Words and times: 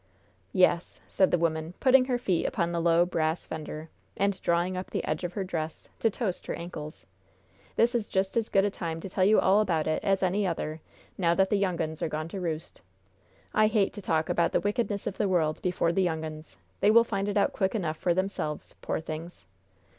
"Yes," 0.51 0.99
said 1.07 1.29
the 1.29 1.37
woman, 1.37 1.75
putting 1.79 2.05
her 2.05 2.17
feet 2.17 2.47
upon 2.47 2.71
the 2.71 2.81
low, 2.81 3.05
brass 3.05 3.45
fender 3.45 3.91
and 4.17 4.41
drawing 4.41 4.75
up 4.75 4.89
the 4.89 5.03
edge 5.03 5.23
of 5.23 5.33
her 5.33 5.43
dress, 5.43 5.89
to 5.99 6.09
toast 6.09 6.47
her 6.47 6.55
ankles, 6.55 7.05
"this 7.75 7.93
is 7.93 8.07
just 8.07 8.35
as 8.35 8.49
good 8.49 8.65
a 8.65 8.71
time 8.71 8.99
to 9.01 9.07
tell 9.09 9.23
you 9.23 9.39
all 9.39 9.59
about 9.61 9.85
it 9.85 10.03
as 10.03 10.23
any 10.23 10.47
other, 10.47 10.81
now 11.19 11.35
that 11.35 11.51
the 11.51 11.55
young 11.55 11.79
uns 11.79 12.01
are 12.01 12.09
gone 12.09 12.29
to 12.29 12.39
roost. 12.41 12.81
I 13.53 13.67
hate 13.67 13.93
to 13.93 14.01
talk 14.01 14.27
about 14.27 14.53
the 14.53 14.59
wickedness 14.59 15.05
of 15.05 15.19
the 15.19 15.29
world 15.29 15.61
before 15.61 15.91
the 15.91 16.01
young 16.01 16.23
uns; 16.25 16.57
they 16.79 16.89
will 16.89 17.03
find 17.03 17.27
it 17.29 17.37
out 17.37 17.53
quick 17.53 17.75
enough 17.75 17.97
for 17.97 18.15
themselves, 18.15 18.73
poor 18.81 18.99
things! 18.99 19.45